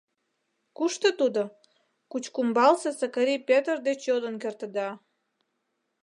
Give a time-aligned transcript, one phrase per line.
[0.77, 1.43] Кушто тудо—
[2.11, 4.89] Кучкумбалсе Сакари Петр деч йодын кертыда.